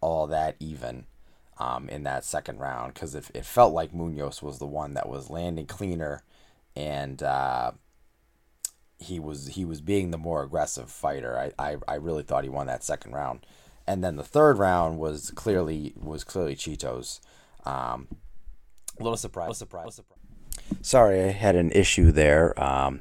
all 0.00 0.26
that 0.26 0.56
even 0.60 1.06
um, 1.58 1.88
in 1.88 2.02
that 2.04 2.24
second 2.24 2.58
round 2.58 2.94
because 2.94 3.14
it, 3.14 3.30
it 3.34 3.44
felt 3.44 3.72
like 3.72 3.92
Munhoz 3.92 4.42
was 4.42 4.58
the 4.58 4.66
one 4.66 4.94
that 4.94 5.08
was 5.08 5.30
landing 5.30 5.66
cleaner 5.66 6.22
and 6.76 7.22
uh, 7.22 7.72
he 8.98 9.20
was 9.20 9.48
he 9.48 9.64
was 9.64 9.80
being 9.80 10.10
the 10.10 10.18
more 10.18 10.42
aggressive 10.42 10.90
fighter. 10.90 11.38
I, 11.38 11.52
I, 11.58 11.76
I 11.86 11.94
really 11.96 12.22
thought 12.22 12.44
he 12.44 12.50
won 12.50 12.66
that 12.66 12.84
second 12.84 13.12
round, 13.12 13.46
and 13.86 14.02
then 14.02 14.16
the 14.16 14.24
third 14.24 14.58
round 14.58 14.98
was 14.98 15.30
clearly 15.30 15.92
was 15.96 16.24
clearly 16.24 16.56
Chito's. 16.56 17.20
Um, 17.64 18.08
a 18.98 19.02
little 19.02 19.16
surprise. 19.16 19.48
Little 19.48 19.54
surprise. 19.54 19.84
Little 19.84 19.92
surprise. 19.92 20.78
Sorry, 20.82 21.22
I 21.22 21.32
had 21.32 21.56
an 21.56 21.70
issue 21.72 22.12
there. 22.12 22.60
Um, 22.62 23.00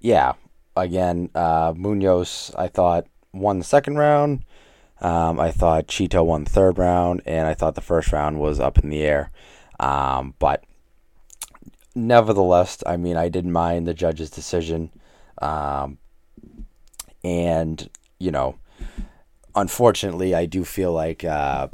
yeah, 0.00 0.34
again, 0.76 1.30
uh, 1.34 1.72
Munhoz 1.72 2.54
I 2.58 2.68
thought 2.68 3.06
won 3.32 3.58
the 3.58 3.64
second 3.64 3.96
round. 3.96 4.44
Um, 5.00 5.38
I 5.38 5.50
thought 5.50 5.86
Chito 5.86 6.24
won 6.24 6.44
the 6.44 6.50
third 6.50 6.78
round, 6.78 7.22
and 7.24 7.46
I 7.46 7.54
thought 7.54 7.74
the 7.74 7.80
first 7.80 8.12
round 8.12 8.40
was 8.40 8.58
up 8.58 8.78
in 8.78 8.90
the 8.90 9.02
air. 9.02 9.30
Um, 9.78 10.34
but 10.38 10.64
nevertheless, 11.94 12.82
I 12.86 12.96
mean, 12.96 13.16
I 13.16 13.28
didn't 13.28 13.52
mind 13.52 13.86
the 13.86 13.94
judge's 13.94 14.30
decision. 14.30 14.90
Um, 15.40 15.98
and, 17.22 17.88
you 18.18 18.30
know, 18.30 18.56
unfortunately, 19.54 20.34
I 20.34 20.46
do 20.46 20.64
feel 20.64 20.92
like 20.92 21.24
uh, 21.24 21.68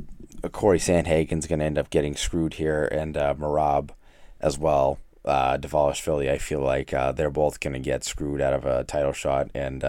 Corey 0.53 0.79
Sandhagen's 0.79 1.47
going 1.47 1.61
to 1.61 1.65
end 1.65 1.79
up 1.79 1.91
getting 1.91 2.17
screwed 2.17 2.55
here, 2.55 2.85
and 2.85 3.17
uh, 3.17 3.35
Merab 3.35 3.91
as 4.41 4.59
well. 4.59 4.99
Uh, 5.25 5.57
Philly, 5.95 6.31
I 6.31 6.37
feel 6.37 6.61
like 6.61 6.93
uh, 6.93 7.13
they're 7.13 7.31
both 7.31 7.61
going 7.61 7.73
to 7.73 7.79
get 7.79 8.05
screwed 8.05 8.43
out 8.43 8.53
of 8.53 8.67
a 8.67 8.85
title 8.85 9.15
shot, 9.15 9.49
and 9.55 9.83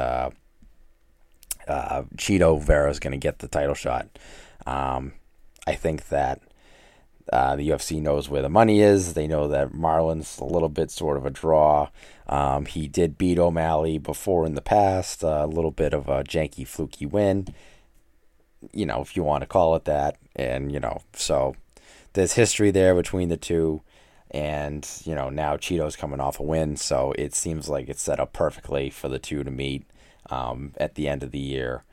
uh, 1.68 2.04
Chito 2.18 2.62
Vera 2.62 2.90
is 2.90 3.00
going 3.00 3.12
to 3.12 3.18
get 3.18 3.40
the 3.40 3.48
title 3.48 3.76
shot. 3.76 4.08
Um, 4.66 5.14
I 5.68 5.76
think 5.76 6.10
that 6.10 6.42
uh, 7.32 7.56
the 7.56 7.70
UFC 7.70 8.02
knows 8.02 8.30
where 8.30 8.42
the 8.42 8.50
money 8.50 8.82
is. 8.82 9.14
They 9.14 9.28
know 9.28 9.48
that 9.48 9.74
Marlon's 9.74 10.38
a 10.38 10.46
little 10.46 10.70
bit 10.70 10.92
sort 10.92 11.18
of 11.18 11.26
a 11.26 11.32
draw. 11.32 11.90
Um, 12.28 12.66
he 12.66 12.88
did 12.88 13.18
beat 13.18 13.40
O'Malley 13.40 13.98
before 13.98 14.46
in 14.46 14.56
the 14.56 14.62
past, 14.62 15.24
a 15.24 15.46
little 15.46 15.72
bit 15.72 15.94
of 15.94 16.08
a 16.08 16.24
janky, 16.24 16.68
fluky 16.68 17.06
win. 17.06 17.48
You 18.74 18.86
know, 18.86 19.02
if 19.02 19.16
you 19.16 19.24
want 19.24 19.42
to 19.42 19.48
call 19.48 19.76
it 19.76 19.86
that. 19.86 20.18
And, 20.36 20.72
you 20.72 20.80
know, 20.80 21.02
so 21.14 21.56
there's 22.14 22.34
history 22.34 22.72
there 22.72 22.94
between 22.96 23.30
the 23.30 23.38
two. 23.38 23.82
And, 24.32 24.88
you 25.04 25.16
know, 25.16 25.30
now 25.30 25.56
Chito's 25.56 25.96
coming 25.96 26.20
off 26.20 26.40
a 26.40 26.44
win. 26.44 26.78
So 26.78 27.14
it 27.18 27.34
seems 27.34 27.70
like 27.70 27.90
it's 27.90 28.02
set 28.02 28.20
up 28.20 28.34
perfectly 28.34 28.90
for 28.90 29.08
the 29.08 29.20
two 29.20 29.44
to 29.44 29.52
meet 29.52 29.86
um, 30.30 30.74
at 30.78 30.96
the 30.96 31.08
end 31.08 31.24
of 31.24 31.32
the 31.32 31.40
year 31.40 31.84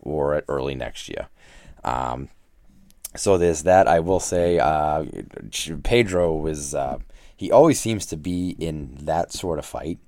or 0.00 0.34
at 0.34 0.44
early 0.48 0.74
next 0.74 1.08
year. 1.08 1.28
Um, 1.84 2.28
so 3.14 3.36
there's 3.36 3.62
that. 3.64 3.86
I 3.86 4.00
will 4.00 4.20
say 4.20 4.58
uh, 4.58 5.04
Pedro 5.82 6.46
is 6.46 6.74
uh, 6.74 6.98
he 7.36 7.50
always 7.50 7.80
seems 7.80 8.06
to 8.06 8.16
be 8.16 8.56
in 8.58 8.96
that 9.02 9.32
sort 9.32 9.58
of 9.58 9.66
fight, 9.66 9.98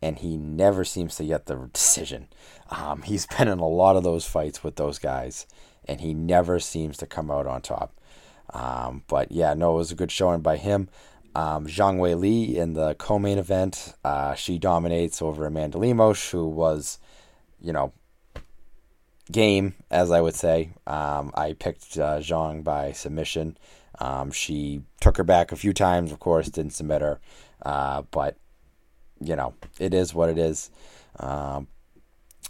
and 0.00 0.18
he 0.18 0.36
never 0.36 0.84
seems 0.84 1.16
to 1.16 1.24
get 1.24 1.46
the 1.46 1.68
decision. 1.72 2.28
Um, 2.70 3.02
he's 3.02 3.26
been 3.38 3.48
in 3.48 3.58
a 3.58 3.68
lot 3.68 3.96
of 3.96 4.04
those 4.04 4.26
fights 4.26 4.62
with 4.62 4.76
those 4.76 4.98
guys, 4.98 5.46
and 5.86 6.00
he 6.00 6.14
never 6.14 6.60
seems 6.60 6.96
to 6.98 7.06
come 7.06 7.30
out 7.30 7.46
on 7.46 7.62
top. 7.62 7.92
Um, 8.52 9.02
but 9.08 9.32
yeah, 9.32 9.54
no, 9.54 9.72
it 9.74 9.78
was 9.78 9.92
a 9.92 9.96
good 9.96 10.12
showing 10.12 10.40
by 10.40 10.56
him. 10.56 10.88
Um, 11.34 11.66
Zhang 11.66 11.98
Weili 11.98 12.54
in 12.54 12.74
the 12.74 12.94
co-main 12.94 13.38
event, 13.38 13.94
uh, 14.04 14.34
she 14.34 14.58
dominates 14.58 15.20
over 15.20 15.46
Amanda 15.46 15.78
Lemos, 15.78 16.30
who 16.30 16.46
was 16.46 17.00
you 17.64 17.72
know, 17.72 17.92
game, 19.32 19.74
as 19.90 20.10
I 20.10 20.20
would 20.20 20.34
say. 20.34 20.70
Um, 20.86 21.32
I 21.34 21.54
picked 21.54 21.98
uh, 21.98 22.18
Zhang 22.18 22.62
by 22.62 22.92
submission. 22.92 23.56
Um, 23.98 24.30
she 24.30 24.82
took 25.00 25.16
her 25.16 25.24
back 25.24 25.50
a 25.50 25.56
few 25.56 25.72
times, 25.72 26.12
of 26.12 26.20
course, 26.20 26.48
didn't 26.48 26.74
submit 26.74 27.00
her. 27.00 27.20
Uh, 27.64 28.02
but, 28.10 28.36
you 29.20 29.34
know, 29.34 29.54
it 29.78 29.94
is 29.94 30.14
what 30.14 30.28
it 30.28 30.38
is. 30.38 30.70
Um, 31.18 31.68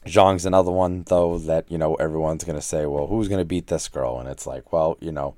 Zhang's 0.06 0.46
another 0.46 0.72
one, 0.72 1.04
though, 1.06 1.38
that, 1.38 1.70
you 1.70 1.78
know, 1.78 1.94
everyone's 1.94 2.44
going 2.44 2.58
to 2.58 2.62
say, 2.62 2.86
well, 2.86 3.06
who's 3.06 3.28
going 3.28 3.40
to 3.40 3.44
beat 3.44 3.68
this 3.68 3.88
girl? 3.88 4.18
And 4.18 4.28
it's 4.28 4.46
like, 4.46 4.72
well, 4.72 4.98
you 5.00 5.12
know, 5.12 5.36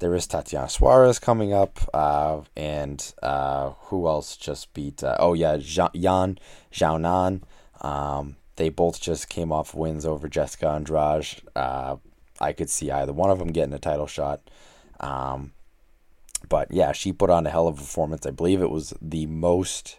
there 0.00 0.14
is 0.14 0.26
Tatiana 0.26 0.68
Suarez 0.68 1.18
coming 1.18 1.54
up. 1.54 1.78
Uh, 1.94 2.42
and 2.56 3.14
uh, 3.22 3.70
who 3.86 4.06
else 4.06 4.36
just 4.36 4.74
beat? 4.74 5.02
Uh, 5.02 5.16
oh, 5.18 5.32
yeah, 5.32 5.56
Yan 5.94 6.38
Xiaonan. 6.72 7.42
Um, 7.80 8.36
they 8.56 8.68
both 8.68 9.00
just 9.00 9.28
came 9.28 9.52
off 9.52 9.74
wins 9.74 10.06
over 10.06 10.28
Jessica 10.28 10.68
Andrade. 10.68 11.26
Uh, 11.56 11.96
I 12.40 12.52
could 12.52 12.70
see 12.70 12.90
either 12.90 13.12
one 13.12 13.30
of 13.30 13.38
them 13.38 13.48
getting 13.48 13.74
a 13.74 13.78
title 13.78 14.06
shot. 14.06 14.40
Um, 15.00 15.52
but 16.48 16.70
yeah, 16.70 16.92
she 16.92 17.12
put 17.12 17.30
on 17.30 17.46
a 17.46 17.50
hell 17.50 17.68
of 17.68 17.78
a 17.78 17.80
performance. 17.80 18.26
I 18.26 18.30
believe 18.30 18.60
it 18.60 18.70
was 18.70 18.94
the 19.00 19.26
most, 19.26 19.98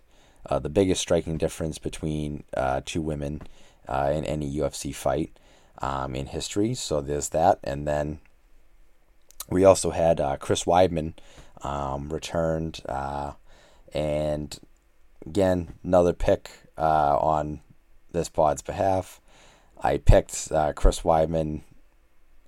uh, 0.49 0.59
the 0.59 0.69
biggest 0.69 1.01
striking 1.01 1.37
difference 1.37 1.79
between 1.79 2.43
uh, 2.55 2.81
two 2.85 3.01
women 3.01 3.41
uh, 3.87 4.11
in 4.13 4.23
any 4.25 4.53
UFC 4.55 4.93
fight 4.93 5.37
um, 5.79 6.15
in 6.15 6.27
history. 6.27 6.73
So 6.73 7.01
there's 7.01 7.29
that. 7.29 7.59
And 7.63 7.87
then 7.87 8.19
we 9.49 9.65
also 9.65 9.91
had 9.91 10.21
uh, 10.21 10.37
Chris 10.37 10.63
Weidman 10.63 11.13
um, 11.61 12.09
returned. 12.09 12.81
Uh, 12.87 13.33
and 13.93 14.57
again, 15.25 15.73
another 15.83 16.13
pick 16.13 16.51
on 16.77 17.61
this 18.15 18.29
pod's 18.29 18.61
behalf. 18.61 19.21
I 19.81 19.97
picked 19.97 20.51
uh, 20.51 20.73
Chris 20.73 21.01
Weidman. 21.01 21.61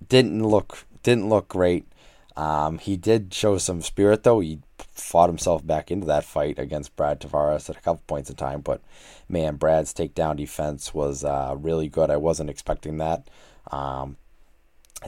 Didn't 0.08 0.46
look 0.46 0.84
didn't 1.02 1.28
look 1.28 1.48
great. 1.48 1.86
Um, 2.36 2.78
he 2.78 2.96
did 2.96 3.34
show 3.34 3.58
some 3.58 3.82
spirit 3.82 4.22
though. 4.22 4.40
He 4.40 4.60
fought 4.78 5.28
himself 5.28 5.66
back 5.66 5.90
into 5.90 6.06
that 6.06 6.24
fight 6.24 6.58
against 6.58 6.96
Brad 6.96 7.20
Tavares 7.20 7.68
at 7.68 7.76
a 7.76 7.80
couple 7.80 8.02
points 8.06 8.30
in 8.30 8.36
time. 8.36 8.60
But 8.60 8.80
man, 9.28 9.56
Brad's 9.56 9.92
takedown 9.92 10.36
defense 10.36 10.94
was 10.94 11.24
uh, 11.24 11.54
really 11.58 11.88
good. 11.88 12.10
I 12.10 12.16
wasn't 12.16 12.50
expecting 12.50 12.98
that. 12.98 13.28
Um, 13.70 14.16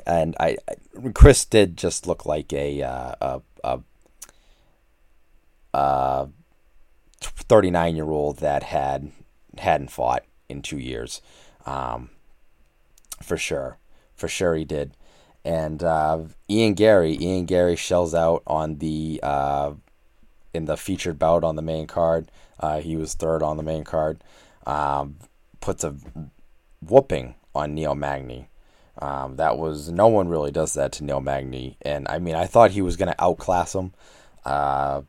and 0.06 0.36
I, 0.38 0.56
I, 0.68 1.10
Chris 1.14 1.44
did 1.44 1.76
just 1.76 2.06
look 2.06 2.26
like 2.26 2.52
a 2.52 2.82
uh, 2.82 3.14
a, 3.20 3.40
a, 3.64 3.80
a 5.74 6.28
39 7.20 7.96
year 7.96 8.10
old 8.10 8.38
that 8.38 8.64
had 8.64 9.10
hadn't 9.58 9.90
fought 9.90 10.24
in 10.50 10.62
two 10.62 10.78
years, 10.78 11.22
um, 11.66 12.10
for 13.22 13.36
sure, 13.36 13.78
for 14.14 14.28
sure 14.28 14.54
he 14.54 14.64
did. 14.64 14.96
And 15.44 15.82
uh, 15.82 16.24
Ian 16.50 16.74
Garry, 16.74 17.16
Ian 17.18 17.46
Garry 17.46 17.76
shells 17.76 18.14
out 18.14 18.42
on 18.46 18.78
the 18.78 19.20
uh, 19.22 19.72
in 20.52 20.66
the 20.66 20.76
featured 20.76 21.18
bout 21.18 21.44
on 21.44 21.56
the 21.56 21.62
main 21.62 21.86
card. 21.86 22.30
Uh, 22.58 22.80
he 22.80 22.96
was 22.96 23.14
third 23.14 23.42
on 23.42 23.56
the 23.56 23.62
main 23.62 23.84
card. 23.84 24.22
Um, 24.66 25.16
puts 25.60 25.84
a 25.84 25.94
whooping 26.82 27.34
on 27.54 27.74
Neil 27.74 27.94
Magny. 27.94 28.48
Um, 28.98 29.36
that 29.36 29.56
was 29.56 29.90
no 29.90 30.08
one 30.08 30.28
really 30.28 30.50
does 30.50 30.74
that 30.74 30.92
to 30.92 31.04
Neil 31.04 31.20
Magny, 31.20 31.78
and 31.80 32.06
I 32.08 32.18
mean 32.18 32.34
I 32.34 32.46
thought 32.46 32.72
he 32.72 32.82
was 32.82 32.96
going 32.96 33.10
to 33.10 33.24
outclass 33.24 33.74
him 33.74 33.94
uh, 34.44 35.02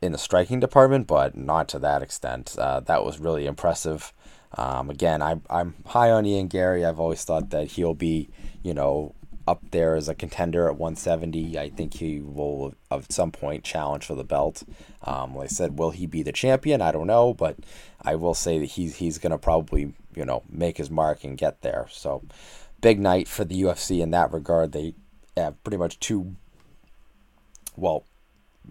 in 0.00 0.12
the 0.12 0.18
striking 0.18 0.60
department, 0.60 1.08
but 1.08 1.36
not 1.36 1.68
to 1.70 1.78
that 1.80 2.02
extent. 2.02 2.56
Uh, 2.56 2.80
that 2.80 3.04
was 3.04 3.18
really 3.18 3.46
impressive. 3.46 4.12
Um, 4.56 4.90
again, 4.90 5.22
I'm 5.22 5.42
I'm 5.48 5.74
high 5.86 6.10
on 6.10 6.26
Ian 6.26 6.48
Garry. 6.48 6.84
I've 6.84 7.00
always 7.00 7.24
thought 7.24 7.50
that 7.50 7.72
he'll 7.72 7.94
be, 7.94 8.28
you 8.62 8.74
know, 8.74 9.14
up 9.46 9.62
there 9.70 9.96
as 9.96 10.08
a 10.08 10.14
contender 10.14 10.68
at 10.68 10.76
170. 10.76 11.58
I 11.58 11.70
think 11.70 11.94
he 11.94 12.20
will 12.20 12.74
at 12.90 13.10
some 13.12 13.32
point 13.32 13.64
challenge 13.64 14.06
for 14.06 14.14
the 14.14 14.24
belt. 14.24 14.62
Um, 15.04 15.34
like 15.34 15.46
I 15.46 15.48
said, 15.48 15.78
will 15.78 15.90
he 15.90 16.06
be 16.06 16.22
the 16.22 16.32
champion? 16.32 16.80
I 16.80 16.92
don't 16.92 17.06
know, 17.06 17.34
but 17.34 17.56
I 18.02 18.14
will 18.14 18.34
say 18.34 18.58
that 18.58 18.66
he's 18.66 18.96
he's 18.96 19.18
gonna 19.18 19.38
probably 19.38 19.94
you 20.14 20.24
know 20.24 20.42
make 20.48 20.76
his 20.76 20.90
mark 20.90 21.24
and 21.24 21.36
get 21.36 21.62
there. 21.62 21.86
So 21.90 22.22
big 22.80 23.00
night 23.00 23.28
for 23.28 23.44
the 23.44 23.60
UFC 23.62 24.00
in 24.00 24.10
that 24.10 24.32
regard. 24.32 24.72
They 24.72 24.94
have 25.36 25.62
pretty 25.64 25.78
much 25.78 25.98
two. 25.98 26.36
Well, 27.76 28.04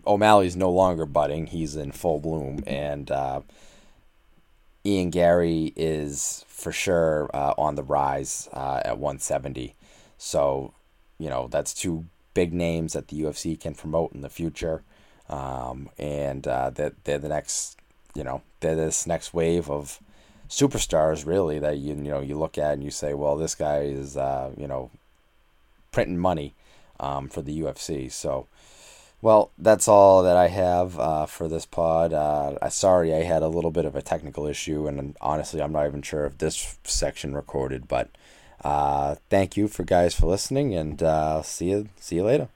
O'Malley's 0.05 0.55
no 0.55 0.69
longer 0.69 1.05
budding; 1.05 1.47
he's 1.47 1.75
in 1.75 1.91
full 1.91 2.19
bloom, 2.19 2.63
and 2.67 3.09
uh, 3.11 3.41
Ian 4.85 5.09
Garry 5.09 5.73
is 5.75 6.45
for 6.47 6.71
sure 6.71 7.29
uh, 7.33 7.53
on 7.57 7.75
the 7.75 7.83
rise 7.83 8.49
uh, 8.53 8.81
at 8.83 8.97
170. 8.97 9.75
So, 10.17 10.73
you 11.17 11.29
know, 11.29 11.47
that's 11.47 11.73
two 11.73 12.05
big 12.33 12.53
names 12.53 12.93
that 12.93 13.09
the 13.09 13.21
UFC 13.21 13.59
can 13.59 13.75
promote 13.75 14.13
in 14.13 14.21
the 14.21 14.29
future, 14.29 14.83
um, 15.29 15.89
and 15.97 16.47
uh, 16.47 16.69
that 16.71 17.03
they're 17.03 17.19
the 17.19 17.29
next, 17.29 17.77
you 18.15 18.23
know, 18.23 18.41
they're 18.59 18.75
this 18.75 19.05
next 19.05 19.33
wave 19.33 19.69
of 19.69 19.99
superstars 20.49 21.25
really 21.25 21.59
that 21.59 21.77
you 21.77 21.95
you 21.95 22.11
know 22.11 22.19
you 22.19 22.37
look 22.37 22.57
at 22.57 22.73
and 22.73 22.83
you 22.83 22.91
say, 22.91 23.13
well, 23.13 23.37
this 23.37 23.55
guy 23.55 23.79
is 23.79 24.17
uh, 24.17 24.51
you 24.57 24.67
know 24.67 24.91
printing 25.91 26.17
money 26.17 26.53
um, 26.99 27.27
for 27.27 27.41
the 27.41 27.61
UFC. 27.61 28.11
So, 28.11 28.47
well, 29.21 29.51
that's 29.57 29.87
all 29.87 30.23
that 30.23 30.35
I 30.35 30.47
have 30.47 30.99
uh, 30.99 31.25
for 31.27 31.47
this 31.47 31.65
pod. 31.65 32.13
Uh, 32.13 32.69
sorry, 32.69 33.13
I 33.13 33.23
had 33.23 33.43
a 33.43 33.47
little 33.47 33.71
bit 33.71 33.85
of 33.85 33.95
a 33.95 34.01
technical 34.01 34.47
issue, 34.47 34.87
and 34.87 35.15
honestly, 35.21 35.61
I'm 35.61 35.71
not 35.71 35.85
even 35.85 36.01
sure 36.01 36.25
if 36.25 36.37
this 36.39 36.77
section 36.83 37.35
recorded. 37.35 37.87
But 37.87 38.09
uh, 38.63 39.15
thank 39.29 39.55
you 39.55 39.67
for 39.67 39.83
guys 39.83 40.15
for 40.15 40.25
listening, 40.25 40.73
and 40.73 41.01
uh, 41.03 41.43
see 41.43 41.69
you 41.69 41.89
see 41.99 42.15
you 42.15 42.23
later. 42.23 42.49